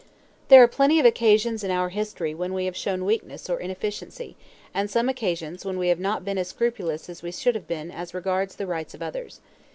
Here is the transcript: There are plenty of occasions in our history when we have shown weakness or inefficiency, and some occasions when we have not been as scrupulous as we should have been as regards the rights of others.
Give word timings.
There 0.47 0.63
are 0.63 0.67
plenty 0.67 0.99
of 0.99 1.05
occasions 1.05 1.63
in 1.63 1.69
our 1.69 1.89
history 1.89 2.33
when 2.33 2.55
we 2.55 2.65
have 2.65 2.75
shown 2.75 3.05
weakness 3.05 3.51
or 3.51 3.59
inefficiency, 3.59 4.35
and 4.73 4.89
some 4.89 5.07
occasions 5.07 5.63
when 5.63 5.77
we 5.77 5.89
have 5.89 5.99
not 5.99 6.25
been 6.25 6.39
as 6.39 6.47
scrupulous 6.47 7.07
as 7.07 7.21
we 7.21 7.31
should 7.31 7.53
have 7.53 7.67
been 7.67 7.91
as 7.91 8.15
regards 8.15 8.55
the 8.55 8.65
rights 8.65 8.95
of 8.95 9.03
others. 9.03 9.41